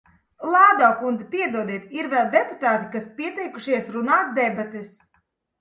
Lāzo 0.53 0.87
kundze, 1.01 1.27
piedodiet, 1.33 1.85
ir 1.99 2.09
vēl 2.15 2.31
deputāti, 2.37 2.89
kas 2.97 3.11
ir 3.11 3.15
pieteikušies 3.21 3.93
runāt 3.99 4.33
debatēs. 4.43 4.99